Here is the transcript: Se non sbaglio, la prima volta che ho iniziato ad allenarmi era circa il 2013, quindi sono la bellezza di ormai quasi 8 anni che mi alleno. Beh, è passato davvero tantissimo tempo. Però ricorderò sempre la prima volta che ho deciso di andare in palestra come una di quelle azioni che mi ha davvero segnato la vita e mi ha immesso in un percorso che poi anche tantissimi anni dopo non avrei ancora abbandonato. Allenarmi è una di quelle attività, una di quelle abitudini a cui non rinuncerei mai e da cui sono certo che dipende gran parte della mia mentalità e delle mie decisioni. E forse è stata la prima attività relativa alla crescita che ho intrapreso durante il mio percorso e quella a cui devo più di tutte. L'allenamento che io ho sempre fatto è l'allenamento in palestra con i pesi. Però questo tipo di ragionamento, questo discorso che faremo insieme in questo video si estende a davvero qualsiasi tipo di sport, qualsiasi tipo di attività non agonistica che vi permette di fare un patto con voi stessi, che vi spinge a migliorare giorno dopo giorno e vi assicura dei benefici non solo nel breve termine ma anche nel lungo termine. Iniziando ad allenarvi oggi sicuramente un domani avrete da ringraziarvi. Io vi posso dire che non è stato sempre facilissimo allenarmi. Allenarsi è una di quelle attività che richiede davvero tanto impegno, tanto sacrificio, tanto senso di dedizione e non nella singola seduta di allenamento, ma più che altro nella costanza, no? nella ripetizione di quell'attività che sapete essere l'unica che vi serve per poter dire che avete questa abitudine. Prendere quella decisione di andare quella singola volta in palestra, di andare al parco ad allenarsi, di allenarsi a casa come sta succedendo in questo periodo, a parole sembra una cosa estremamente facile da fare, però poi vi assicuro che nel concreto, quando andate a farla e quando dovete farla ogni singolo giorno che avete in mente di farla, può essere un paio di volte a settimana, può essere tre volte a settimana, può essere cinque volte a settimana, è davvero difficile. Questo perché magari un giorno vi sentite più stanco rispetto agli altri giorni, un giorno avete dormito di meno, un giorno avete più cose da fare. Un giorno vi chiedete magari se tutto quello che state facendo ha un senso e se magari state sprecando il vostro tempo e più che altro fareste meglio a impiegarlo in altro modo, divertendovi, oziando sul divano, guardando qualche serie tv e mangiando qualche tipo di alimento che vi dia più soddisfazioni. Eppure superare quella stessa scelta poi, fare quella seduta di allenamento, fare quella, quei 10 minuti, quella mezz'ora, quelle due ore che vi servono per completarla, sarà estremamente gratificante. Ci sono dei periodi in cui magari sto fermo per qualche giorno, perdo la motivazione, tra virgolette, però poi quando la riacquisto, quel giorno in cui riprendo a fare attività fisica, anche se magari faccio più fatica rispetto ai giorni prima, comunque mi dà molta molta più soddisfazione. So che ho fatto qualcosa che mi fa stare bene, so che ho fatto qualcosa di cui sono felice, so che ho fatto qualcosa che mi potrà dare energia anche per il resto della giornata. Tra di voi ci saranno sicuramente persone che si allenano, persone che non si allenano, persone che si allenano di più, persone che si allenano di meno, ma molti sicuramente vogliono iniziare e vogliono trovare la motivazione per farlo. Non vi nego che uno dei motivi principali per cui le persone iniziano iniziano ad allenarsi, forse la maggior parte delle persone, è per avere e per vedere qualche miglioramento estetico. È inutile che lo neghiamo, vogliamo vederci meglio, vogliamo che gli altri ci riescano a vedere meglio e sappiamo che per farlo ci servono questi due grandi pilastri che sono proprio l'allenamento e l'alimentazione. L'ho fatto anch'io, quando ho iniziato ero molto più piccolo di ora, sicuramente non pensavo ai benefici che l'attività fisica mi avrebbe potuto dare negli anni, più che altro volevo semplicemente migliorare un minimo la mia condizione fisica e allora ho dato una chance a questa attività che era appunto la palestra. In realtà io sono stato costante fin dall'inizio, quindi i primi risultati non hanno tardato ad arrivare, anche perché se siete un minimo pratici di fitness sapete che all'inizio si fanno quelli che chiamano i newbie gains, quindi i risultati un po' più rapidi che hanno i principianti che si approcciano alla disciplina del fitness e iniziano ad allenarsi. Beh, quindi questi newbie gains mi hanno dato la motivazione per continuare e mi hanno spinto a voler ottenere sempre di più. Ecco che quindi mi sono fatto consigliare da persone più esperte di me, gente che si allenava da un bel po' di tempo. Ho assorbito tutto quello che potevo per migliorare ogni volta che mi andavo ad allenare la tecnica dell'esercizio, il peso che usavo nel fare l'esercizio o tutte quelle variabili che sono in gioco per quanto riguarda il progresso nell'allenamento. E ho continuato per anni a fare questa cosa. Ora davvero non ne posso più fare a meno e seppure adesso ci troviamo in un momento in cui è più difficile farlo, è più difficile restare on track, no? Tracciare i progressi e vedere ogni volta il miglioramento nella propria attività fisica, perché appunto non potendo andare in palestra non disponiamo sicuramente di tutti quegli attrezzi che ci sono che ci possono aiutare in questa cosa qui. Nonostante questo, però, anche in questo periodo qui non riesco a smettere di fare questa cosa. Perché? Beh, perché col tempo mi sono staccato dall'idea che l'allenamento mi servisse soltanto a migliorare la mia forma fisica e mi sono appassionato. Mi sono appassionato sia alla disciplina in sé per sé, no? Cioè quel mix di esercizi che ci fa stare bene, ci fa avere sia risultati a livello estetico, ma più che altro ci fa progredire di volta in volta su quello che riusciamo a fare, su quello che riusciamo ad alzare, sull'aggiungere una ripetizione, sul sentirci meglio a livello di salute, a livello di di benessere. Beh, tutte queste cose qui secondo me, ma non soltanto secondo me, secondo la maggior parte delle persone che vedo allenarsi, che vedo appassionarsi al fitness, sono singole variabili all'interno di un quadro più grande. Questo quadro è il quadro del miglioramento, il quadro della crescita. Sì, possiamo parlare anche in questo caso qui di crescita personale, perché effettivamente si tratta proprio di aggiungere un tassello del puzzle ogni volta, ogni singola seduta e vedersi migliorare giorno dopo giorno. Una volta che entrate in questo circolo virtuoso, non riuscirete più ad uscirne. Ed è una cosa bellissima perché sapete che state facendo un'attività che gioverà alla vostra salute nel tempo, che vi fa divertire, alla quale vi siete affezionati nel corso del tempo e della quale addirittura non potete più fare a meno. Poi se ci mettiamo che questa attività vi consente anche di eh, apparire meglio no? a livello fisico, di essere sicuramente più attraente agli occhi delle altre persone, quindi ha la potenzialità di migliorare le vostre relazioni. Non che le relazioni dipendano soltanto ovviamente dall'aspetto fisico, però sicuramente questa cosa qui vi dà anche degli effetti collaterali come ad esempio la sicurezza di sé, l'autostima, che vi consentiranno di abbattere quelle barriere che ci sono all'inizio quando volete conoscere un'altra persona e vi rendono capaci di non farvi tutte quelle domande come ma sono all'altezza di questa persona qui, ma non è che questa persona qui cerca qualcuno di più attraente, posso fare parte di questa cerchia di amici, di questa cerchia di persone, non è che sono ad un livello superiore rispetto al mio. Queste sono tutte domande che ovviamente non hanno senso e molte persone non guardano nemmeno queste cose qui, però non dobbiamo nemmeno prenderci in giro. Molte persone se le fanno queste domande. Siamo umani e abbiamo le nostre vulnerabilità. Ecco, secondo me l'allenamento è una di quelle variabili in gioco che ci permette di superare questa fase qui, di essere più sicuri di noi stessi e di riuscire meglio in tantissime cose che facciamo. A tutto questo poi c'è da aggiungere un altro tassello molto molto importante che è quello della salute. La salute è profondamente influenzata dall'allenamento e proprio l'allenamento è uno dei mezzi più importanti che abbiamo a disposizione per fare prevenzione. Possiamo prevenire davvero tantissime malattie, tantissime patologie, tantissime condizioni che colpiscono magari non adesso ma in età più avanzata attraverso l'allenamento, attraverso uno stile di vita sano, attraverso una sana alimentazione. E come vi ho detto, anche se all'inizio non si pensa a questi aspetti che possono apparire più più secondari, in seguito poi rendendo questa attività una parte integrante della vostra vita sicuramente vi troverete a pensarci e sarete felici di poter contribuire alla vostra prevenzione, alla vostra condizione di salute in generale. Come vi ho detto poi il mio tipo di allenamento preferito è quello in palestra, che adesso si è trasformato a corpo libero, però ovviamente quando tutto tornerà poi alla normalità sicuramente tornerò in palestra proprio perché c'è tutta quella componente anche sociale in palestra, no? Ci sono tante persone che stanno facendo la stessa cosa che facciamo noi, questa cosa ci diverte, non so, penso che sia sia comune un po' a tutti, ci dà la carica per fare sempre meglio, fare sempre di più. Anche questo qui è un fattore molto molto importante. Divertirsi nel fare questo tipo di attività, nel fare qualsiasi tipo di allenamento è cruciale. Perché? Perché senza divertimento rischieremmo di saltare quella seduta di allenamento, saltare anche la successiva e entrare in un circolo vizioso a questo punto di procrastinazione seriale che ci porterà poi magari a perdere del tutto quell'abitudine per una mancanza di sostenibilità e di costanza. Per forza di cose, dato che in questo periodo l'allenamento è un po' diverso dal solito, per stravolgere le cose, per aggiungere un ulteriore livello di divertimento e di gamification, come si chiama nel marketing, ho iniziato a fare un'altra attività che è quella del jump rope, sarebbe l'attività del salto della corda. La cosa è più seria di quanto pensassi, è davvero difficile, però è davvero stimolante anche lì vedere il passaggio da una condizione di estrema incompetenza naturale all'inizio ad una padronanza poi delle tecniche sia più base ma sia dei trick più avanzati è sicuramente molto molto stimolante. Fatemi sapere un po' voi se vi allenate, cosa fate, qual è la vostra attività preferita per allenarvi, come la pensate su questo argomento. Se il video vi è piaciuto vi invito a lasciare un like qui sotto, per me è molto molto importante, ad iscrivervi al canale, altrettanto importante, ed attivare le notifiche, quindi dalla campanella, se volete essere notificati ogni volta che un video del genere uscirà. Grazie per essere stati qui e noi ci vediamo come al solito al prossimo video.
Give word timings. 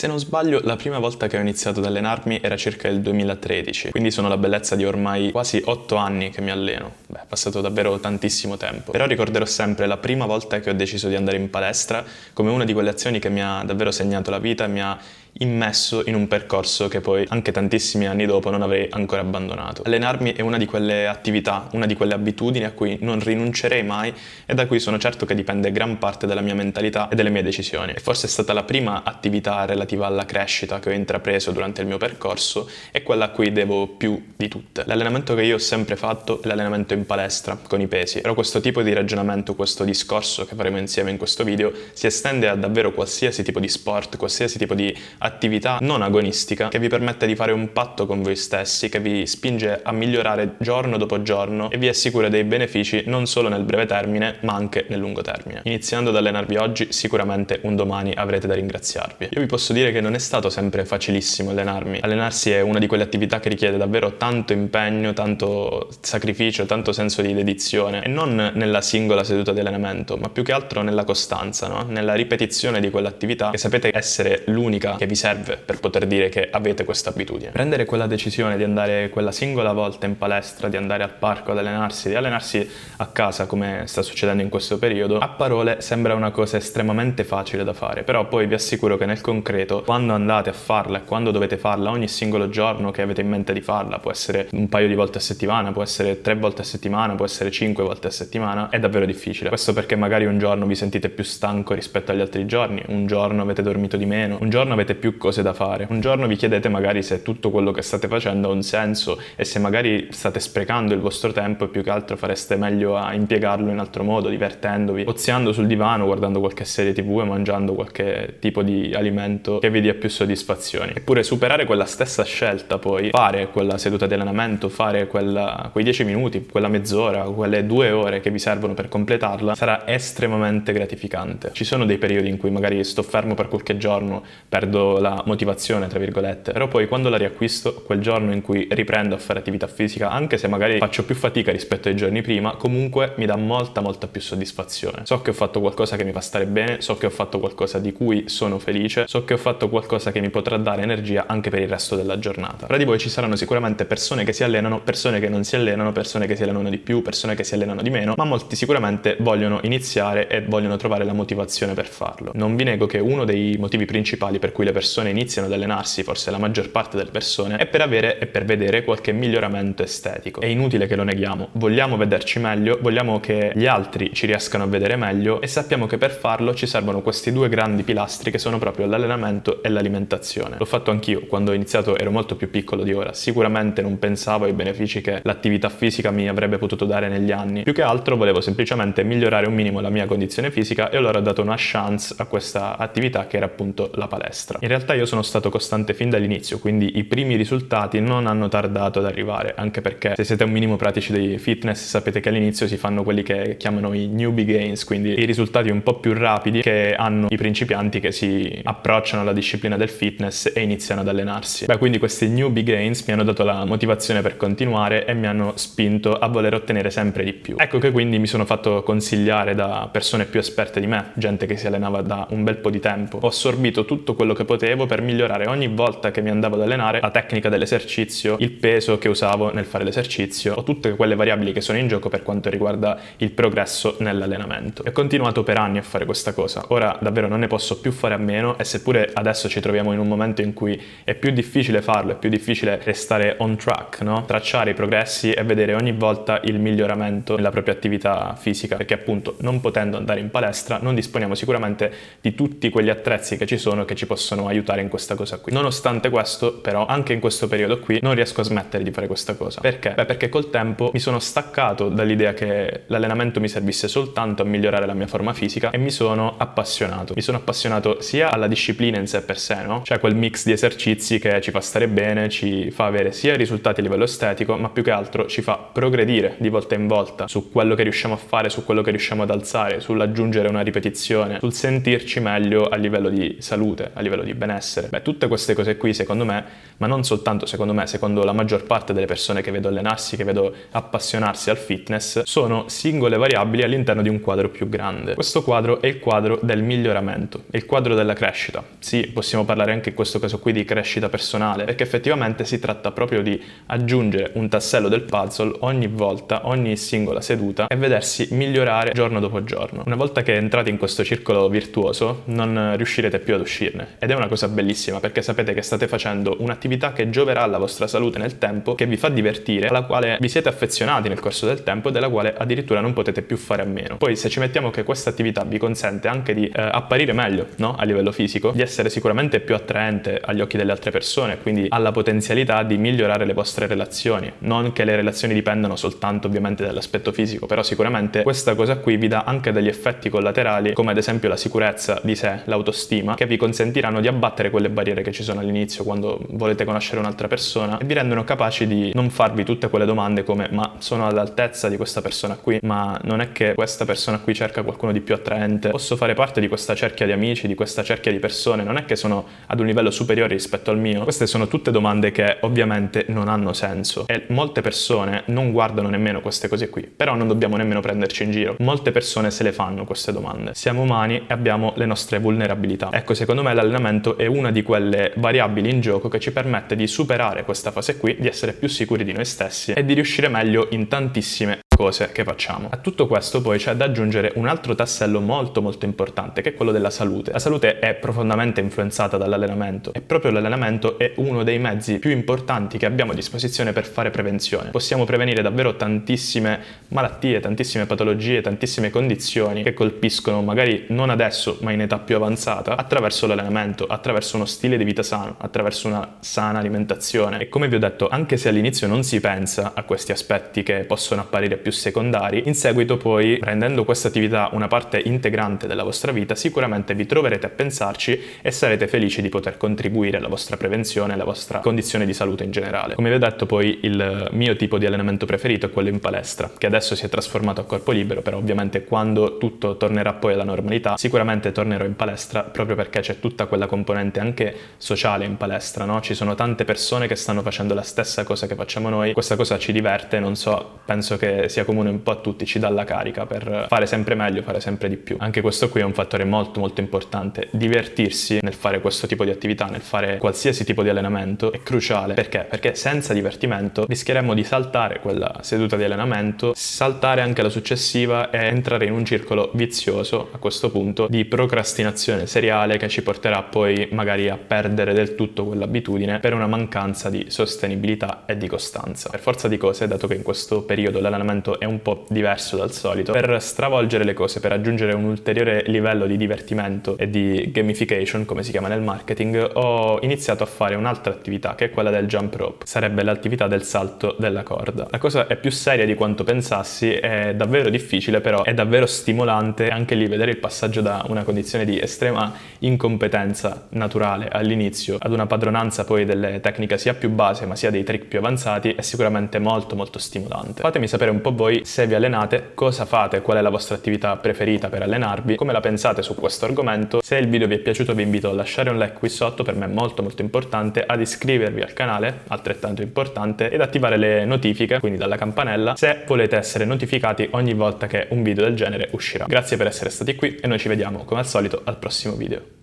Se 0.00 0.06
non 0.06 0.18
sbaglio, 0.18 0.62
la 0.64 0.76
prima 0.76 0.98
volta 0.98 1.26
che 1.26 1.36
ho 1.36 1.40
iniziato 1.42 1.80
ad 1.80 1.84
allenarmi 1.84 2.40
era 2.42 2.56
circa 2.56 2.88
il 2.88 3.02
2013, 3.02 3.90
quindi 3.90 4.10
sono 4.10 4.28
la 4.28 4.38
bellezza 4.38 4.74
di 4.74 4.86
ormai 4.86 5.30
quasi 5.30 5.60
8 5.62 5.94
anni 5.96 6.30
che 6.30 6.40
mi 6.40 6.50
alleno. 6.50 6.90
Beh, 7.06 7.18
è 7.20 7.26
passato 7.28 7.60
davvero 7.60 8.00
tantissimo 8.00 8.56
tempo. 8.56 8.92
Però 8.92 9.04
ricorderò 9.04 9.44
sempre 9.44 9.86
la 9.86 9.98
prima 9.98 10.24
volta 10.24 10.58
che 10.60 10.70
ho 10.70 10.72
deciso 10.72 11.08
di 11.08 11.16
andare 11.16 11.36
in 11.36 11.50
palestra 11.50 12.02
come 12.32 12.50
una 12.50 12.64
di 12.64 12.72
quelle 12.72 12.88
azioni 12.88 13.18
che 13.18 13.28
mi 13.28 13.42
ha 13.42 13.62
davvero 13.62 13.90
segnato 13.90 14.30
la 14.30 14.38
vita 14.38 14.64
e 14.64 14.68
mi 14.68 14.80
ha 14.80 14.98
immesso 15.38 16.02
in 16.06 16.14
un 16.14 16.28
percorso 16.28 16.88
che 16.88 17.00
poi 17.00 17.24
anche 17.28 17.52
tantissimi 17.52 18.06
anni 18.06 18.26
dopo 18.26 18.50
non 18.50 18.62
avrei 18.62 18.88
ancora 18.90 19.20
abbandonato. 19.22 19.82
Allenarmi 19.84 20.32
è 20.32 20.42
una 20.42 20.58
di 20.58 20.66
quelle 20.66 21.06
attività, 21.06 21.68
una 21.72 21.86
di 21.86 21.94
quelle 21.94 22.14
abitudini 22.14 22.64
a 22.64 22.72
cui 22.72 22.98
non 23.00 23.20
rinuncerei 23.20 23.82
mai 23.82 24.12
e 24.44 24.54
da 24.54 24.66
cui 24.66 24.80
sono 24.80 24.98
certo 24.98 25.26
che 25.26 25.34
dipende 25.34 25.72
gran 25.72 25.98
parte 25.98 26.26
della 26.26 26.40
mia 26.40 26.54
mentalità 26.54 27.08
e 27.08 27.14
delle 27.14 27.30
mie 27.30 27.42
decisioni. 27.42 27.92
E 27.92 28.00
forse 28.00 28.26
è 28.26 28.28
stata 28.28 28.52
la 28.52 28.64
prima 28.64 29.02
attività 29.04 29.64
relativa 29.64 30.06
alla 30.06 30.26
crescita 30.26 30.78
che 30.78 30.90
ho 30.90 30.92
intrapreso 30.92 31.52
durante 31.52 31.80
il 31.80 31.86
mio 31.86 31.98
percorso 31.98 32.68
e 32.90 33.02
quella 33.02 33.26
a 33.26 33.28
cui 33.30 33.52
devo 33.52 33.86
più 33.86 34.32
di 34.36 34.48
tutte. 34.48 34.84
L'allenamento 34.86 35.34
che 35.34 35.42
io 35.42 35.56
ho 35.56 35.58
sempre 35.58 35.96
fatto 35.96 36.42
è 36.42 36.46
l'allenamento 36.46 36.94
in 36.94 37.06
palestra 37.06 37.58
con 37.66 37.80
i 37.80 37.86
pesi. 37.86 38.20
Però 38.20 38.34
questo 38.34 38.60
tipo 38.60 38.82
di 38.82 38.92
ragionamento, 38.92 39.54
questo 39.54 39.84
discorso 39.84 40.44
che 40.44 40.54
faremo 40.54 40.78
insieme 40.78 41.10
in 41.10 41.16
questo 41.16 41.44
video 41.44 41.72
si 41.92 42.06
estende 42.06 42.48
a 42.48 42.54
davvero 42.54 42.92
qualsiasi 42.92 43.42
tipo 43.42 43.60
di 43.60 43.68
sport, 43.68 44.16
qualsiasi 44.16 44.58
tipo 44.58 44.74
di 44.74 44.94
attività 45.20 45.78
non 45.80 46.02
agonistica 46.02 46.68
che 46.68 46.78
vi 46.78 46.88
permette 46.88 47.26
di 47.26 47.34
fare 47.34 47.52
un 47.52 47.72
patto 47.72 48.06
con 48.06 48.22
voi 48.22 48.36
stessi, 48.36 48.88
che 48.88 49.00
vi 49.00 49.26
spinge 49.26 49.80
a 49.82 49.92
migliorare 49.92 50.56
giorno 50.58 50.96
dopo 50.96 51.22
giorno 51.22 51.70
e 51.70 51.78
vi 51.78 51.88
assicura 51.88 52.28
dei 52.28 52.44
benefici 52.44 53.04
non 53.06 53.26
solo 53.26 53.48
nel 53.48 53.64
breve 53.64 53.86
termine 53.86 54.36
ma 54.40 54.54
anche 54.54 54.86
nel 54.88 54.98
lungo 54.98 55.22
termine. 55.22 55.60
Iniziando 55.64 56.10
ad 56.10 56.16
allenarvi 56.16 56.56
oggi 56.56 56.88
sicuramente 56.90 57.60
un 57.62 57.76
domani 57.76 58.12
avrete 58.14 58.46
da 58.46 58.54
ringraziarvi. 58.54 59.28
Io 59.30 59.40
vi 59.40 59.46
posso 59.46 59.72
dire 59.72 59.92
che 59.92 60.00
non 60.00 60.14
è 60.14 60.18
stato 60.18 60.50
sempre 60.50 60.84
facilissimo 60.84 61.50
allenarmi. 61.50 61.98
Allenarsi 62.00 62.50
è 62.50 62.60
una 62.60 62.78
di 62.78 62.86
quelle 62.86 63.02
attività 63.02 63.40
che 63.40 63.48
richiede 63.48 63.76
davvero 63.76 64.16
tanto 64.16 64.52
impegno, 64.52 65.12
tanto 65.12 65.88
sacrificio, 66.00 66.66
tanto 66.66 66.92
senso 66.92 67.22
di 67.22 67.34
dedizione 67.34 68.02
e 68.02 68.08
non 68.08 68.52
nella 68.54 68.80
singola 68.80 69.24
seduta 69.24 69.52
di 69.52 69.60
allenamento, 69.60 70.16
ma 70.16 70.28
più 70.28 70.42
che 70.42 70.52
altro 70.52 70.82
nella 70.82 71.04
costanza, 71.04 71.68
no? 71.68 71.84
nella 71.88 72.14
ripetizione 72.14 72.80
di 72.80 72.90
quell'attività 72.90 73.50
che 73.50 73.58
sapete 73.58 73.90
essere 73.92 74.42
l'unica 74.46 74.96
che 74.96 75.06
vi 75.06 75.09
serve 75.14 75.56
per 75.56 75.80
poter 75.80 76.06
dire 76.06 76.28
che 76.28 76.48
avete 76.50 76.84
questa 76.84 77.10
abitudine. 77.10 77.50
Prendere 77.50 77.84
quella 77.84 78.06
decisione 78.06 78.56
di 78.56 78.64
andare 78.64 79.08
quella 79.08 79.32
singola 79.32 79.72
volta 79.72 80.06
in 80.06 80.16
palestra, 80.18 80.68
di 80.68 80.76
andare 80.76 81.02
al 81.02 81.14
parco 81.14 81.52
ad 81.52 81.58
allenarsi, 81.58 82.08
di 82.08 82.14
allenarsi 82.14 82.68
a 82.96 83.06
casa 83.06 83.46
come 83.46 83.84
sta 83.86 84.02
succedendo 84.02 84.42
in 84.42 84.48
questo 84.48 84.78
periodo, 84.78 85.18
a 85.18 85.28
parole 85.28 85.80
sembra 85.80 86.14
una 86.14 86.30
cosa 86.30 86.56
estremamente 86.56 87.24
facile 87.24 87.64
da 87.64 87.72
fare, 87.72 88.02
però 88.02 88.26
poi 88.26 88.46
vi 88.46 88.54
assicuro 88.54 88.96
che 88.96 89.06
nel 89.06 89.20
concreto, 89.20 89.82
quando 89.82 90.12
andate 90.12 90.50
a 90.50 90.52
farla 90.52 90.98
e 90.98 91.04
quando 91.04 91.30
dovete 91.30 91.56
farla 91.56 91.90
ogni 91.90 92.08
singolo 92.08 92.48
giorno 92.48 92.90
che 92.90 93.02
avete 93.02 93.20
in 93.20 93.28
mente 93.28 93.52
di 93.52 93.60
farla, 93.60 93.98
può 93.98 94.10
essere 94.10 94.48
un 94.52 94.68
paio 94.68 94.88
di 94.88 94.94
volte 94.94 95.18
a 95.18 95.20
settimana, 95.20 95.72
può 95.72 95.82
essere 95.82 96.20
tre 96.20 96.34
volte 96.34 96.62
a 96.62 96.64
settimana, 96.64 97.14
può 97.14 97.24
essere 97.24 97.50
cinque 97.50 97.84
volte 97.84 98.08
a 98.08 98.10
settimana, 98.10 98.68
è 98.68 98.78
davvero 98.78 99.06
difficile. 99.06 99.48
Questo 99.48 99.72
perché 99.72 99.96
magari 99.96 100.24
un 100.26 100.38
giorno 100.38 100.66
vi 100.66 100.74
sentite 100.74 101.08
più 101.08 101.24
stanco 101.24 101.74
rispetto 101.74 102.12
agli 102.12 102.20
altri 102.20 102.46
giorni, 102.46 102.82
un 102.88 103.06
giorno 103.06 103.42
avete 103.42 103.62
dormito 103.62 103.96
di 103.96 104.06
meno, 104.06 104.38
un 104.40 104.50
giorno 104.50 104.72
avete 104.72 104.94
più 105.00 105.16
cose 105.16 105.42
da 105.42 105.52
fare. 105.52 105.86
Un 105.90 106.00
giorno 106.00 106.28
vi 106.28 106.36
chiedete 106.36 106.68
magari 106.68 107.02
se 107.02 107.22
tutto 107.22 107.50
quello 107.50 107.72
che 107.72 107.82
state 107.82 108.06
facendo 108.06 108.48
ha 108.48 108.52
un 108.52 108.62
senso 108.62 109.20
e 109.34 109.44
se 109.44 109.58
magari 109.58 110.08
state 110.10 110.38
sprecando 110.38 110.94
il 110.94 111.00
vostro 111.00 111.32
tempo 111.32 111.64
e 111.64 111.68
più 111.68 111.82
che 111.82 111.90
altro 111.90 112.16
fareste 112.16 112.54
meglio 112.56 112.96
a 112.96 113.12
impiegarlo 113.14 113.70
in 113.70 113.78
altro 113.78 114.04
modo, 114.04 114.28
divertendovi, 114.28 115.04
oziando 115.06 115.52
sul 115.52 115.66
divano, 115.66 116.04
guardando 116.04 116.38
qualche 116.38 116.64
serie 116.64 116.92
tv 116.92 117.20
e 117.20 117.24
mangiando 117.24 117.74
qualche 117.74 118.36
tipo 118.38 118.62
di 118.62 118.92
alimento 118.94 119.58
che 119.58 119.70
vi 119.70 119.80
dia 119.80 119.94
più 119.94 120.08
soddisfazioni. 120.08 120.92
Eppure 120.94 121.22
superare 121.22 121.64
quella 121.64 121.86
stessa 121.86 122.22
scelta 122.22 122.78
poi, 122.78 123.10
fare 123.10 123.48
quella 123.48 123.78
seduta 123.78 124.06
di 124.06 124.14
allenamento, 124.14 124.68
fare 124.68 125.06
quella, 125.06 125.70
quei 125.72 125.84
10 125.84 126.04
minuti, 126.04 126.46
quella 126.46 126.68
mezz'ora, 126.68 127.22
quelle 127.22 127.66
due 127.66 127.90
ore 127.90 128.20
che 128.20 128.30
vi 128.30 128.38
servono 128.38 128.74
per 128.74 128.88
completarla, 128.88 129.54
sarà 129.54 129.86
estremamente 129.86 130.72
gratificante. 130.72 131.50
Ci 131.52 131.64
sono 131.64 131.84
dei 131.84 131.98
periodi 131.98 132.28
in 132.28 132.36
cui 132.36 132.50
magari 132.50 132.82
sto 132.84 133.02
fermo 133.02 133.34
per 133.34 133.48
qualche 133.48 133.76
giorno, 133.76 134.22
perdo 134.48 134.89
la 134.98 135.22
motivazione, 135.26 135.86
tra 135.86 135.98
virgolette, 135.98 136.52
però 136.52 136.68
poi 136.68 136.88
quando 136.88 137.08
la 137.08 137.16
riacquisto, 137.16 137.82
quel 137.84 138.00
giorno 138.00 138.32
in 138.32 138.40
cui 138.42 138.66
riprendo 138.70 139.14
a 139.14 139.18
fare 139.18 139.38
attività 139.38 139.66
fisica, 139.66 140.10
anche 140.10 140.38
se 140.38 140.48
magari 140.48 140.78
faccio 140.78 141.04
più 141.04 141.14
fatica 141.14 141.52
rispetto 141.52 141.88
ai 141.88 141.96
giorni 141.96 142.22
prima, 142.22 142.56
comunque 142.56 143.12
mi 143.16 143.26
dà 143.26 143.36
molta 143.36 143.80
molta 143.80 144.08
più 144.08 144.20
soddisfazione. 144.20 145.02
So 145.04 145.20
che 145.22 145.30
ho 145.30 145.34
fatto 145.34 145.60
qualcosa 145.60 145.96
che 145.96 146.04
mi 146.04 146.12
fa 146.12 146.20
stare 146.20 146.46
bene, 146.46 146.80
so 146.80 146.96
che 146.96 147.06
ho 147.06 147.10
fatto 147.10 147.38
qualcosa 147.38 147.78
di 147.78 147.92
cui 147.92 148.28
sono 148.28 148.58
felice, 148.58 149.04
so 149.06 149.24
che 149.24 149.34
ho 149.34 149.38
fatto 149.38 149.68
qualcosa 149.68 150.12
che 150.12 150.20
mi 150.20 150.30
potrà 150.30 150.56
dare 150.56 150.82
energia 150.82 151.24
anche 151.26 151.50
per 151.50 151.60
il 151.60 151.68
resto 151.68 151.96
della 151.96 152.18
giornata. 152.18 152.66
Tra 152.66 152.76
di 152.76 152.84
voi 152.84 152.98
ci 152.98 153.08
saranno 153.08 153.36
sicuramente 153.36 153.84
persone 153.84 154.24
che 154.24 154.32
si 154.32 154.44
allenano, 154.44 154.80
persone 154.80 155.20
che 155.20 155.28
non 155.28 155.44
si 155.44 155.56
allenano, 155.56 155.92
persone 155.92 156.26
che 156.26 156.36
si 156.36 156.42
allenano 156.42 156.68
di 156.68 156.78
più, 156.78 157.02
persone 157.02 157.34
che 157.34 157.44
si 157.44 157.54
allenano 157.54 157.82
di 157.82 157.90
meno, 157.90 158.14
ma 158.16 158.24
molti 158.24 158.56
sicuramente 158.56 159.16
vogliono 159.20 159.60
iniziare 159.62 160.28
e 160.28 160.42
vogliono 160.42 160.76
trovare 160.76 161.04
la 161.04 161.12
motivazione 161.12 161.74
per 161.74 161.86
farlo. 161.86 162.32
Non 162.34 162.56
vi 162.56 162.64
nego 162.64 162.86
che 162.86 162.98
uno 162.98 163.24
dei 163.24 163.56
motivi 163.58 163.84
principali 163.84 164.38
per 164.38 164.52
cui 164.52 164.64
le 164.64 164.72
persone 164.72 164.79
iniziano 164.80 165.18
iniziano 165.30 165.46
ad 165.46 165.52
allenarsi, 165.52 166.02
forse 166.02 166.30
la 166.30 166.38
maggior 166.38 166.70
parte 166.70 166.96
delle 166.96 167.10
persone, 167.10 167.56
è 167.56 167.66
per 167.66 167.82
avere 167.82 168.18
e 168.18 168.26
per 168.26 168.44
vedere 168.44 168.82
qualche 168.82 169.12
miglioramento 169.12 169.82
estetico. 169.82 170.40
È 170.40 170.46
inutile 170.46 170.86
che 170.86 170.96
lo 170.96 171.04
neghiamo, 171.04 171.50
vogliamo 171.52 171.96
vederci 171.96 172.38
meglio, 172.38 172.78
vogliamo 172.80 173.20
che 173.20 173.52
gli 173.54 173.66
altri 173.66 174.12
ci 174.12 174.26
riescano 174.26 174.64
a 174.64 174.66
vedere 174.66 174.96
meglio 174.96 175.40
e 175.40 175.46
sappiamo 175.46 175.86
che 175.86 175.98
per 175.98 176.10
farlo 176.10 176.54
ci 176.54 176.66
servono 176.66 177.02
questi 177.02 177.32
due 177.32 177.48
grandi 177.48 177.82
pilastri 177.82 178.30
che 178.30 178.38
sono 178.38 178.58
proprio 178.58 178.86
l'allenamento 178.86 179.62
e 179.62 179.68
l'alimentazione. 179.68 180.56
L'ho 180.58 180.64
fatto 180.64 180.90
anch'io, 180.90 181.26
quando 181.26 181.52
ho 181.52 181.54
iniziato 181.54 181.96
ero 181.96 182.10
molto 182.10 182.34
più 182.34 182.50
piccolo 182.50 182.82
di 182.82 182.92
ora, 182.92 183.12
sicuramente 183.12 183.82
non 183.82 183.98
pensavo 183.98 184.46
ai 184.46 184.52
benefici 184.52 185.00
che 185.00 185.20
l'attività 185.22 185.68
fisica 185.68 186.10
mi 186.10 186.28
avrebbe 186.28 186.58
potuto 186.58 186.86
dare 186.86 187.08
negli 187.08 187.30
anni, 187.30 187.62
più 187.62 187.72
che 187.74 187.82
altro 187.82 188.16
volevo 188.16 188.40
semplicemente 188.40 189.04
migliorare 189.04 189.46
un 189.46 189.54
minimo 189.54 189.80
la 189.80 189.90
mia 189.90 190.06
condizione 190.06 190.50
fisica 190.50 190.90
e 190.90 190.96
allora 190.96 191.18
ho 191.18 191.22
dato 191.22 191.42
una 191.42 191.56
chance 191.56 192.14
a 192.16 192.24
questa 192.24 192.76
attività 192.76 193.26
che 193.26 193.36
era 193.36 193.46
appunto 193.46 193.90
la 193.94 194.08
palestra. 194.08 194.58
In 194.62 194.68
realtà 194.70 194.94
io 194.94 195.04
sono 195.04 195.22
stato 195.22 195.50
costante 195.50 195.94
fin 195.94 196.10
dall'inizio, 196.10 196.60
quindi 196.60 196.98
i 196.98 197.04
primi 197.04 197.34
risultati 197.34 198.00
non 198.00 198.26
hanno 198.26 198.48
tardato 198.48 199.00
ad 199.00 199.04
arrivare, 199.04 199.54
anche 199.56 199.80
perché 199.80 200.14
se 200.14 200.24
siete 200.24 200.44
un 200.44 200.50
minimo 200.50 200.76
pratici 200.76 201.12
di 201.12 201.38
fitness 201.38 201.88
sapete 201.88 202.20
che 202.20 202.28
all'inizio 202.28 202.68
si 202.68 202.76
fanno 202.76 203.02
quelli 203.02 203.24
che 203.24 203.56
chiamano 203.58 203.92
i 203.92 204.06
newbie 204.06 204.44
gains, 204.44 204.84
quindi 204.84 205.18
i 205.18 205.24
risultati 205.24 205.70
un 205.70 205.82
po' 205.82 205.94
più 205.94 206.14
rapidi 206.14 206.62
che 206.62 206.94
hanno 206.94 207.26
i 207.30 207.36
principianti 207.36 207.98
che 207.98 208.12
si 208.12 208.60
approcciano 208.62 209.22
alla 209.22 209.32
disciplina 209.32 209.76
del 209.76 209.88
fitness 209.88 210.52
e 210.54 210.60
iniziano 210.60 211.00
ad 211.00 211.08
allenarsi. 211.08 211.66
Beh, 211.66 211.78
quindi 211.78 211.98
questi 211.98 212.28
newbie 212.28 212.62
gains 212.62 213.04
mi 213.06 213.12
hanno 213.12 213.24
dato 213.24 213.42
la 213.42 213.64
motivazione 213.64 214.22
per 214.22 214.36
continuare 214.36 215.04
e 215.04 215.14
mi 215.14 215.26
hanno 215.26 215.52
spinto 215.56 216.12
a 216.12 216.28
voler 216.28 216.54
ottenere 216.54 216.90
sempre 216.90 217.24
di 217.24 217.32
più. 217.32 217.56
Ecco 217.58 217.78
che 217.78 217.90
quindi 217.90 218.20
mi 218.20 218.28
sono 218.28 218.44
fatto 218.44 218.84
consigliare 218.84 219.56
da 219.56 219.88
persone 219.90 220.26
più 220.26 220.38
esperte 220.38 220.78
di 220.78 220.86
me, 220.86 221.10
gente 221.14 221.46
che 221.46 221.56
si 221.56 221.66
allenava 221.66 222.02
da 222.02 222.28
un 222.30 222.44
bel 222.44 222.58
po' 222.58 222.70
di 222.70 222.78
tempo. 222.78 223.18
Ho 223.20 223.26
assorbito 223.26 223.84
tutto 223.84 224.14
quello 224.14 224.32
che 224.32 224.44
potevo 224.44 224.58
per 224.60 225.00
migliorare 225.00 225.48
ogni 225.48 225.68
volta 225.68 226.10
che 226.10 226.20
mi 226.20 226.28
andavo 226.28 226.56
ad 226.56 226.62
allenare 226.62 227.00
la 227.00 227.10
tecnica 227.10 227.48
dell'esercizio, 227.48 228.36
il 228.40 228.50
peso 228.50 228.98
che 228.98 229.08
usavo 229.08 229.52
nel 229.54 229.64
fare 229.64 229.84
l'esercizio 229.84 230.54
o 230.54 230.62
tutte 230.62 230.94
quelle 230.96 231.14
variabili 231.14 231.52
che 231.52 231.62
sono 231.62 231.78
in 231.78 231.88
gioco 231.88 232.10
per 232.10 232.22
quanto 232.22 232.50
riguarda 232.50 232.98
il 233.16 233.30
progresso 233.30 233.96
nell'allenamento. 234.00 234.84
E 234.84 234.90
ho 234.90 234.92
continuato 234.92 235.42
per 235.42 235.56
anni 235.56 235.78
a 235.78 235.82
fare 235.82 236.04
questa 236.04 236.34
cosa. 236.34 236.64
Ora 236.68 236.98
davvero 237.00 237.26
non 237.26 237.40
ne 237.40 237.46
posso 237.46 237.80
più 237.80 237.90
fare 237.90 238.12
a 238.12 238.18
meno 238.18 238.58
e 238.58 238.64
seppure 238.64 239.10
adesso 239.14 239.48
ci 239.48 239.60
troviamo 239.60 239.92
in 239.94 239.98
un 239.98 240.06
momento 240.06 240.42
in 240.42 240.52
cui 240.52 240.78
è 241.04 241.14
più 241.14 241.30
difficile 241.30 241.80
farlo, 241.80 242.12
è 242.12 242.16
più 242.16 242.28
difficile 242.28 242.78
restare 242.82 243.36
on 243.38 243.56
track, 243.56 244.02
no? 244.02 244.24
Tracciare 244.26 244.72
i 244.72 244.74
progressi 244.74 245.32
e 245.32 245.42
vedere 245.42 245.74
ogni 245.74 245.92
volta 245.92 246.40
il 246.44 246.58
miglioramento 246.58 247.34
nella 247.36 247.50
propria 247.50 247.72
attività 247.72 248.34
fisica, 248.38 248.76
perché 248.76 248.92
appunto 248.92 249.36
non 249.40 249.60
potendo 249.60 249.96
andare 249.96 250.20
in 250.20 250.30
palestra 250.30 250.78
non 250.82 250.94
disponiamo 250.94 251.34
sicuramente 251.34 251.90
di 252.20 252.34
tutti 252.34 252.68
quegli 252.68 252.90
attrezzi 252.90 253.38
che 253.38 253.46
ci 253.46 253.56
sono 253.56 253.84
che 253.86 253.94
ci 253.94 254.06
possono 254.06 254.49
aiutare 254.50 254.82
in 254.82 254.88
questa 254.88 255.14
cosa 255.14 255.38
qui. 255.38 255.52
Nonostante 255.52 256.10
questo, 256.10 256.54
però, 256.54 256.86
anche 256.86 257.12
in 257.12 257.20
questo 257.20 257.48
periodo 257.48 257.78
qui 257.78 257.98
non 258.02 258.14
riesco 258.14 258.40
a 258.40 258.44
smettere 258.44 258.84
di 258.84 258.90
fare 258.90 259.06
questa 259.06 259.34
cosa. 259.34 259.60
Perché? 259.60 259.92
Beh, 259.94 260.04
perché 260.04 260.28
col 260.28 260.50
tempo 260.50 260.90
mi 260.92 261.00
sono 261.00 261.18
staccato 261.18 261.88
dall'idea 261.88 262.34
che 262.34 262.82
l'allenamento 262.86 263.40
mi 263.40 263.48
servisse 263.48 263.88
soltanto 263.88 264.42
a 264.42 264.44
migliorare 264.44 264.86
la 264.86 264.94
mia 264.94 265.06
forma 265.06 265.32
fisica 265.32 265.70
e 265.70 265.78
mi 265.78 265.90
sono 265.90 266.34
appassionato. 266.36 267.14
Mi 267.14 267.22
sono 267.22 267.38
appassionato 267.38 268.00
sia 268.00 268.30
alla 268.30 268.46
disciplina 268.46 268.98
in 268.98 269.06
sé 269.06 269.22
per 269.22 269.38
sé, 269.38 269.62
no? 269.64 269.82
Cioè 269.84 269.98
quel 269.98 270.14
mix 270.14 270.44
di 270.44 270.52
esercizi 270.52 271.18
che 271.18 271.40
ci 271.40 271.50
fa 271.50 271.60
stare 271.60 271.88
bene, 271.88 272.28
ci 272.28 272.70
fa 272.70 272.86
avere 272.86 273.12
sia 273.12 273.36
risultati 273.36 273.80
a 273.80 273.82
livello 273.82 274.04
estetico, 274.04 274.56
ma 274.56 274.68
più 274.68 274.82
che 274.82 274.90
altro 274.90 275.26
ci 275.26 275.42
fa 275.42 275.56
progredire 275.56 276.36
di 276.38 276.48
volta 276.48 276.74
in 276.74 276.86
volta 276.86 277.28
su 277.28 277.50
quello 277.50 277.74
che 277.74 277.82
riusciamo 277.82 278.14
a 278.14 278.16
fare, 278.16 278.48
su 278.48 278.64
quello 278.64 278.82
che 278.82 278.90
riusciamo 278.90 279.22
ad 279.22 279.30
alzare, 279.30 279.80
sull'aggiungere 279.80 280.48
una 280.48 280.62
ripetizione, 280.62 281.38
sul 281.38 281.52
sentirci 281.52 282.20
meglio 282.20 282.68
a 282.68 282.76
livello 282.76 283.08
di 283.08 283.36
salute, 283.40 283.90
a 283.92 284.00
livello 284.00 284.22
di 284.22 284.29
di 284.32 284.38
benessere. 284.38 284.88
Beh, 284.88 285.02
tutte 285.02 285.28
queste 285.28 285.54
cose 285.54 285.76
qui 285.76 285.92
secondo 285.94 286.24
me, 286.24 286.44
ma 286.78 286.86
non 286.86 287.04
soltanto 287.04 287.46
secondo 287.46 287.72
me, 287.74 287.86
secondo 287.86 288.24
la 288.24 288.32
maggior 288.32 288.64
parte 288.64 288.92
delle 288.92 289.06
persone 289.06 289.42
che 289.42 289.50
vedo 289.50 289.68
allenarsi, 289.68 290.16
che 290.16 290.24
vedo 290.24 290.54
appassionarsi 290.70 291.50
al 291.50 291.56
fitness, 291.56 292.22
sono 292.24 292.64
singole 292.68 293.16
variabili 293.16 293.62
all'interno 293.62 294.02
di 294.02 294.08
un 294.08 294.20
quadro 294.20 294.48
più 294.48 294.68
grande. 294.68 295.14
Questo 295.14 295.42
quadro 295.42 295.80
è 295.80 295.86
il 295.86 295.98
quadro 295.98 296.38
del 296.42 296.62
miglioramento, 296.62 297.44
il 297.50 297.66
quadro 297.66 297.94
della 297.94 298.14
crescita. 298.14 298.62
Sì, 298.78 299.08
possiamo 299.12 299.44
parlare 299.44 299.72
anche 299.72 299.90
in 299.90 299.94
questo 299.94 300.18
caso 300.18 300.38
qui 300.38 300.52
di 300.52 300.64
crescita 300.64 301.08
personale, 301.08 301.64
perché 301.64 301.82
effettivamente 301.82 302.44
si 302.44 302.58
tratta 302.58 302.92
proprio 302.92 303.22
di 303.22 303.40
aggiungere 303.66 304.30
un 304.34 304.48
tassello 304.48 304.88
del 304.88 305.02
puzzle 305.02 305.56
ogni 305.60 305.88
volta, 305.88 306.46
ogni 306.46 306.76
singola 306.76 307.20
seduta 307.20 307.66
e 307.66 307.76
vedersi 307.76 308.28
migliorare 308.30 308.92
giorno 308.92 309.20
dopo 309.20 309.42
giorno. 309.44 309.82
Una 309.86 309.96
volta 309.96 310.22
che 310.22 310.34
entrate 310.34 310.70
in 310.70 310.76
questo 310.76 311.04
circolo 311.04 311.48
virtuoso, 311.48 312.22
non 312.26 312.74
riuscirete 312.76 313.18
più 313.18 313.34
ad 313.34 313.40
uscirne. 313.40 313.96
Ed 313.98 314.10
è 314.10 314.14
una 314.14 314.19
cosa 314.28 314.48
bellissima 314.48 315.00
perché 315.00 315.22
sapete 315.22 315.54
che 315.54 315.62
state 315.62 315.88
facendo 315.88 316.36
un'attività 316.38 316.92
che 316.92 317.10
gioverà 317.10 317.42
alla 317.42 317.58
vostra 317.58 317.86
salute 317.86 318.18
nel 318.18 318.38
tempo, 318.38 318.74
che 318.74 318.86
vi 318.86 318.96
fa 318.96 319.08
divertire, 319.08 319.68
alla 319.68 319.82
quale 319.82 320.18
vi 320.20 320.28
siete 320.28 320.48
affezionati 320.48 321.08
nel 321.08 321.20
corso 321.20 321.46
del 321.46 321.62
tempo 321.62 321.88
e 321.88 321.92
della 321.92 322.08
quale 322.08 322.34
addirittura 322.36 322.80
non 322.80 322.92
potete 322.92 323.22
più 323.22 323.36
fare 323.36 323.62
a 323.62 323.66
meno. 323.66 323.96
Poi 323.96 324.16
se 324.16 324.28
ci 324.28 324.40
mettiamo 324.40 324.70
che 324.70 324.82
questa 324.84 325.10
attività 325.10 325.44
vi 325.44 325.58
consente 325.58 326.08
anche 326.08 326.34
di 326.34 326.46
eh, 326.46 326.60
apparire 326.60 327.12
meglio 327.12 327.48
no? 327.56 327.74
a 327.76 327.84
livello 327.84 328.12
fisico, 328.12 328.50
di 328.52 328.62
essere 328.62 328.90
sicuramente 328.90 329.40
più 329.40 329.54
attraente 329.54 330.20
agli 330.22 330.40
occhi 330.40 330.56
delle 330.56 330.72
altre 330.72 330.90
persone, 330.90 331.38
quindi 331.38 331.66
ha 331.68 331.78
la 331.78 331.92
potenzialità 331.92 332.62
di 332.62 332.76
migliorare 332.76 333.24
le 333.24 333.32
vostre 333.32 333.66
relazioni. 333.66 334.32
Non 334.38 334.72
che 334.72 334.84
le 334.84 334.96
relazioni 334.96 335.34
dipendano 335.34 335.76
soltanto 335.76 336.26
ovviamente 336.26 336.64
dall'aspetto 336.64 337.12
fisico, 337.12 337.46
però 337.46 337.62
sicuramente 337.62 338.22
questa 338.22 338.54
cosa 338.54 338.76
qui 338.76 338.96
vi 338.96 339.08
dà 339.08 339.24
anche 339.24 339.52
degli 339.52 339.68
effetti 339.68 340.08
collaterali 340.08 340.72
come 340.72 340.90
ad 340.90 340.98
esempio 340.98 341.28
la 341.28 341.36
sicurezza 341.36 342.00
di 342.02 342.14
sé, 342.14 342.40
l'autostima, 342.44 343.14
che 343.14 343.26
vi 343.26 343.36
consentiranno 343.36 344.00
di 344.00 344.08
abbattere 344.10 344.50
quelle 344.50 344.70
barriere 344.70 345.02
che 345.02 345.12
ci 345.12 345.22
sono 345.22 345.40
all'inizio 345.40 345.84
quando 345.84 346.20
volete 346.30 346.64
conoscere 346.64 347.00
un'altra 347.00 347.28
persona 347.28 347.78
e 347.78 347.84
vi 347.84 347.94
rendono 347.94 348.24
capaci 348.24 348.66
di 348.66 348.90
non 348.94 349.10
farvi 349.10 349.44
tutte 349.44 349.68
quelle 349.68 349.84
domande 349.84 350.24
come 350.24 350.48
ma 350.50 350.74
sono 350.78 351.06
all'altezza 351.06 351.68
di 351.68 351.76
questa 351.76 352.00
persona 352.00 352.36
qui, 352.36 352.58
ma 352.62 352.98
non 353.04 353.20
è 353.20 353.32
che 353.32 353.54
questa 353.54 353.84
persona 353.84 354.18
qui 354.18 354.34
cerca 354.34 354.62
qualcuno 354.62 354.92
di 354.92 355.00
più 355.00 355.14
attraente, 355.14 355.70
posso 355.70 355.96
fare 355.96 356.14
parte 356.14 356.40
di 356.40 356.48
questa 356.48 356.74
cerchia 356.74 357.06
di 357.06 357.12
amici, 357.12 357.46
di 357.46 357.54
questa 357.54 357.82
cerchia 357.82 358.10
di 358.10 358.18
persone, 358.18 358.62
non 358.62 358.76
è 358.76 358.84
che 358.84 358.96
sono 358.96 359.26
ad 359.46 359.60
un 359.60 359.66
livello 359.66 359.90
superiore 359.90 360.34
rispetto 360.34 360.70
al 360.70 360.78
mio. 360.78 361.02
Queste 361.02 361.26
sono 361.26 361.46
tutte 361.46 361.70
domande 361.70 362.10
che 362.10 362.38
ovviamente 362.40 363.04
non 363.08 363.28
hanno 363.28 363.52
senso 363.52 364.06
e 364.06 364.24
molte 364.28 364.60
persone 364.60 365.24
non 365.26 365.52
guardano 365.52 365.88
nemmeno 365.88 366.20
queste 366.20 366.48
cose 366.48 366.68
qui, 366.70 366.82
però 366.82 367.14
non 367.14 367.28
dobbiamo 367.28 367.56
nemmeno 367.56 367.80
prenderci 367.80 368.24
in 368.24 368.30
giro. 368.30 368.54
Molte 368.58 368.90
persone 368.90 369.30
se 369.30 369.42
le 369.42 369.52
fanno 369.52 369.84
queste 369.84 370.12
domande. 370.12 370.52
Siamo 370.54 370.82
umani 370.82 371.16
e 371.16 371.32
abbiamo 371.32 371.72
le 371.76 371.86
nostre 371.86 372.18
vulnerabilità. 372.18 372.90
Ecco, 372.92 373.14
secondo 373.14 373.42
me 373.42 373.52
l'allenamento 373.52 373.99
è 374.16 374.26
una 374.26 374.50
di 374.50 374.62
quelle 374.62 375.12
variabili 375.16 375.70
in 375.70 375.80
gioco 375.80 376.08
che 376.08 376.18
ci 376.18 376.32
permette 376.32 376.74
di 376.76 376.86
superare 376.86 377.44
questa 377.44 377.70
fase 377.70 377.96
qui, 377.96 378.16
di 378.18 378.28
essere 378.28 378.52
più 378.52 378.68
sicuri 378.68 379.04
di 379.04 379.12
noi 379.12 379.24
stessi 379.24 379.72
e 379.72 379.84
di 379.84 379.94
riuscire 379.94 380.28
meglio 380.28 380.68
in 380.70 380.88
tantissime 380.88 381.60
cose 381.80 382.10
che 382.12 382.24
facciamo. 382.24 382.68
A 382.70 382.76
tutto 382.76 383.06
questo 383.06 383.40
poi 383.40 383.56
c'è 383.56 383.74
da 383.74 383.86
aggiungere 383.86 384.32
un 384.34 384.46
altro 384.46 384.74
tassello 384.74 385.18
molto 385.18 385.62
molto 385.62 385.86
importante 385.86 386.42
che 386.42 386.50
è 386.50 386.54
quello 386.54 386.72
della 386.72 386.90
salute. 386.90 387.32
La 387.32 387.38
salute 387.38 387.78
è 387.78 387.94
profondamente 387.94 388.60
influenzata 388.60 389.16
dall'allenamento 389.16 389.90
e 389.94 390.02
proprio 390.02 390.30
l'allenamento 390.30 390.98
è 390.98 391.14
uno 391.16 391.42
dei 391.42 391.58
mezzi 391.58 391.98
più 391.98 392.10
importanti 392.10 392.76
che 392.76 392.84
abbiamo 392.84 393.12
a 393.12 393.14
disposizione 393.14 393.72
per 393.72 393.86
fare 393.86 394.10
prevenzione. 394.10 394.68
Possiamo 394.68 395.06
prevenire 395.06 395.40
davvero 395.40 395.76
tantissime 395.76 396.60
malattie, 396.88 397.40
tantissime 397.40 397.86
patologie, 397.86 398.42
tantissime 398.42 398.90
condizioni 398.90 399.62
che 399.62 399.72
colpiscono 399.72 400.42
magari 400.42 400.84
non 400.88 401.08
adesso 401.08 401.56
ma 401.62 401.72
in 401.72 401.80
età 401.80 401.98
più 401.98 402.14
avanzata 402.14 402.76
attraverso 402.76 403.26
l'allenamento, 403.26 403.86
attraverso 403.86 404.36
uno 404.36 404.44
stile 404.44 404.76
di 404.76 404.84
vita 404.84 405.02
sano, 405.02 405.36
attraverso 405.38 405.88
una 405.88 406.16
sana 406.20 406.58
alimentazione. 406.58 407.40
E 407.40 407.48
come 407.48 407.68
vi 407.68 407.76
ho 407.76 407.78
detto, 407.78 408.08
anche 408.10 408.36
se 408.36 408.50
all'inizio 408.50 408.86
non 408.86 409.02
si 409.02 409.18
pensa 409.18 409.72
a 409.74 409.82
questi 409.84 410.12
aspetti 410.12 410.62
che 410.62 410.84
possono 410.84 411.22
apparire 411.22 411.56
più 411.56 411.69
più 411.70 411.72
secondari, 411.72 412.42
in 412.46 412.54
seguito 412.54 412.96
poi 412.96 413.38
rendendo 413.40 413.84
questa 413.84 414.08
attività 414.08 414.50
una 414.52 414.66
parte 414.66 415.00
integrante 415.02 415.68
della 415.68 415.84
vostra 415.84 416.10
vita 416.10 416.34
sicuramente 416.34 416.94
vi 416.94 417.06
troverete 417.06 417.46
a 417.46 417.48
pensarci 417.48 418.20
e 418.42 418.50
sarete 418.50 418.88
felici 418.88 419.22
di 419.22 419.28
poter 419.28 419.56
contribuire 419.56 420.18
alla 420.18 420.28
vostra 420.28 420.56
prevenzione, 420.56 421.14
alla 421.14 421.24
vostra 421.24 421.60
condizione 421.60 422.04
di 422.04 422.12
salute 422.12 422.44
in 422.44 422.50
generale. 422.50 422.96
Come 422.96 423.08
vi 423.08 423.14
ho 423.14 423.18
detto 423.18 423.46
poi 423.46 423.78
il 423.82 424.28
mio 424.32 424.56
tipo 424.56 424.78
di 424.78 424.86
allenamento 424.86 425.26
preferito 425.26 425.66
è 425.66 425.70
quello 425.70 425.88
in 425.88 426.00
palestra, 426.00 426.50
che 426.58 426.66
adesso 426.66 426.96
si 426.96 427.06
è 427.06 427.08
trasformato 427.08 427.60
a 427.60 427.64
corpo 427.64 427.92
libero, 427.92 428.20
però 428.20 428.38
ovviamente 428.38 428.84
quando 428.84 429.38
tutto 429.38 429.76
tornerà 429.76 430.12
poi 430.14 430.34
alla 430.34 430.44
normalità 430.44 430.96
sicuramente 430.96 431.52
tornerò 431.52 431.84
in 431.84 431.94
palestra 431.94 432.42
proprio 432.42 432.74
perché 432.74 433.00
c'è 433.00 433.20
tutta 433.20 433.46
quella 433.46 433.66
componente 433.66 434.18
anche 434.18 434.54
sociale 434.76 435.24
in 435.24 435.36
palestra, 435.36 435.84
no? 435.84 436.00
Ci 436.00 436.14
sono 436.14 436.34
tante 436.34 436.64
persone 436.64 437.06
che 437.06 437.14
stanno 437.14 437.42
facendo 437.42 437.74
la 437.74 437.82
stessa 437.82 438.24
cosa 438.24 438.48
che 438.48 438.56
facciamo 438.56 438.88
noi, 438.88 439.12
questa 439.12 439.36
cosa 439.36 439.58
ci 439.58 439.72
diverte, 439.72 440.18
non 440.18 440.34
so, 440.34 440.80
penso 440.84 441.16
che 441.16 441.48
sia 441.48 441.59
sia 441.60 441.64
comune 441.64 441.90
un 441.90 442.02
po' 442.02 442.12
a 442.12 442.16
tutti, 442.16 442.46
ci 442.46 442.58
dà 442.58 442.68
la 442.70 442.84
carica 442.84 443.26
per 443.26 443.66
fare 443.68 443.86
sempre 443.86 444.14
meglio, 444.14 444.42
fare 444.42 444.60
sempre 444.60 444.88
di 444.88 444.96
più. 444.96 445.16
Anche 445.18 445.40
questo 445.40 445.68
qui 445.68 445.80
è 445.80 445.84
un 445.84 445.92
fattore 445.92 446.24
molto 446.24 446.60
molto 446.60 446.80
importante. 446.80 447.48
Divertirsi 447.50 448.38
nel 448.42 448.54
fare 448.54 448.80
questo 448.80 449.06
tipo 449.06 449.24
di 449.24 449.30
attività, 449.30 449.66
nel 449.66 449.80
fare 449.80 450.18
qualsiasi 450.18 450.64
tipo 450.64 450.82
di 450.82 450.88
allenamento 450.88 451.52
è 451.52 451.62
cruciale. 451.62 452.14
Perché? 452.14 452.46
Perché 452.48 452.74
senza 452.74 453.12
divertimento 453.12 453.84
rischieremmo 453.86 454.34
di 454.34 454.44
saltare 454.44 455.00
quella 455.00 455.38
seduta 455.42 455.76
di 455.76 455.84
allenamento, 455.84 456.52
saltare 456.54 457.20
anche 457.20 457.42
la 457.42 457.50
successiva 457.50 458.30
e 458.30 458.46
entrare 458.46 458.86
in 458.86 458.92
un 458.92 459.04
circolo 459.04 459.50
vizioso 459.54 460.28
a 460.32 460.38
questo 460.38 460.70
punto 460.70 461.06
di 461.08 461.24
procrastinazione 461.24 462.26
seriale 462.26 462.78
che 462.78 462.88
ci 462.88 463.02
porterà 463.02 463.42
poi 463.42 463.88
magari 463.92 464.28
a 464.28 464.36
perdere 464.38 464.94
del 464.94 465.14
tutto 465.14 465.44
quell'abitudine 465.44 466.20
per 466.20 466.34
una 466.34 466.46
mancanza 466.46 467.10
di 467.10 467.26
sostenibilità 467.28 468.24
e 468.26 468.36
di 468.36 468.46
costanza. 468.46 469.10
Per 469.10 469.20
forza 469.20 469.48
di 469.48 469.56
cose, 469.56 469.86
dato 469.86 470.06
che 470.06 470.14
in 470.14 470.22
questo 470.22 470.62
periodo 470.62 471.00
l'allenamento 471.00 471.49
è 471.58 471.64
un 471.64 471.82
po' 471.82 472.04
diverso 472.08 472.56
dal 472.56 472.72
solito, 472.72 473.12
per 473.12 473.40
stravolgere 473.40 474.04
le 474.04 474.14
cose, 474.14 474.40
per 474.40 474.52
aggiungere 474.52 474.94
un 474.94 475.04
ulteriore 475.04 475.62
livello 475.66 476.06
di 476.06 476.16
divertimento 476.16 476.96
e 476.98 477.10
di 477.10 477.50
gamification, 477.52 478.24
come 478.24 478.42
si 478.42 478.50
chiama 478.50 478.68
nel 478.68 478.80
marketing, 478.80 479.50
ho 479.54 479.98
iniziato 480.02 480.42
a 480.42 480.46
fare 480.46 480.74
un'altra 480.74 481.12
attività 481.12 481.54
che 481.54 481.66
è 481.66 481.70
quella 481.70 481.90
del 481.90 482.06
jump 482.06 482.34
rope, 482.34 482.66
sarebbe 482.66 483.02
l'attività 483.02 483.46
del 483.46 483.62
salto 483.62 484.14
della 484.18 484.42
corda. 484.42 484.86
La 484.90 484.98
cosa 484.98 485.26
è 485.26 485.36
più 485.36 485.50
seria 485.50 485.84
di 485.84 485.94
quanto 485.94 486.24
pensassi, 486.24 486.92
è 486.92 487.34
davvero 487.34 487.70
difficile, 487.70 488.20
però 488.20 488.42
è 488.42 488.54
davvero 488.54 488.86
stimolante 488.86 489.68
anche 489.68 489.94
lì 489.94 490.06
vedere 490.06 490.30
il 490.32 490.38
passaggio 490.38 490.80
da 490.80 491.04
una 491.08 491.24
condizione 491.24 491.64
di 491.64 491.80
estrema 491.80 492.32
incompetenza 492.60 493.66
naturale 493.70 494.28
all'inizio 494.28 494.96
ad 494.98 495.12
una 495.12 495.26
padronanza 495.26 495.84
poi 495.84 496.04
delle 496.04 496.40
tecniche 496.40 496.78
sia 496.78 496.94
più 496.94 497.10
base 497.10 497.46
ma 497.46 497.56
sia 497.56 497.70
dei 497.70 497.84
trick 497.84 498.06
più 498.06 498.18
avanzati 498.18 498.72
è 498.72 498.82
sicuramente 498.82 499.38
molto 499.38 499.76
molto 499.76 499.98
stimolante. 499.98 500.60
Fatemi 500.60 500.88
sapere 500.88 501.10
un 501.10 501.20
po' 501.20 501.29
voi 501.32 501.62
se 501.64 501.86
vi 501.86 501.94
allenate, 501.94 502.50
cosa 502.54 502.84
fate, 502.84 503.20
qual 503.20 503.38
è 503.38 503.40
la 503.40 503.50
vostra 503.50 503.74
attività 503.74 504.16
preferita 504.16 504.68
per 504.68 504.82
allenarvi, 504.82 505.36
come 505.36 505.52
la 505.52 505.60
pensate 505.60 506.02
su 506.02 506.14
questo 506.14 506.44
argomento. 506.44 507.00
Se 507.02 507.16
il 507.16 507.28
video 507.28 507.46
vi 507.46 507.54
è 507.54 507.58
piaciuto 507.58 507.94
vi 507.94 508.02
invito 508.02 508.30
a 508.30 508.32
lasciare 508.32 508.70
un 508.70 508.78
like 508.78 508.94
qui 508.94 509.08
sotto, 509.08 509.42
per 509.42 509.54
me 509.54 509.66
è 509.66 509.68
molto 509.68 510.02
molto 510.02 510.22
importante, 510.22 510.84
ad 510.84 511.00
iscrivervi 511.00 511.62
al 511.62 511.72
canale, 511.72 512.20
altrettanto 512.28 512.82
importante, 512.82 513.50
ed 513.50 513.60
attivare 513.60 513.96
le 513.96 514.24
notifiche, 514.24 514.78
quindi 514.78 514.98
dalla 514.98 515.16
campanella, 515.16 515.76
se 515.76 516.02
volete 516.06 516.36
essere 516.36 516.64
notificati 516.64 517.28
ogni 517.32 517.54
volta 517.54 517.86
che 517.86 518.06
un 518.10 518.22
video 518.22 518.44
del 518.44 518.54
genere 518.54 518.88
uscirà. 518.92 519.26
Grazie 519.26 519.56
per 519.56 519.66
essere 519.66 519.90
stati 519.90 520.14
qui 520.14 520.36
e 520.36 520.46
noi 520.46 520.58
ci 520.58 520.68
vediamo 520.68 521.04
come 521.04 521.20
al 521.20 521.26
solito 521.26 521.60
al 521.64 521.78
prossimo 521.78 522.14
video. 522.14 522.59